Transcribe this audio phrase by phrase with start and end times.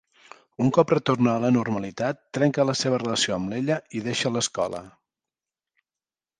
[0.63, 4.85] Un cop retorna a la normalitat, trenca la seva relació amb l'Ella i deixa l'escola.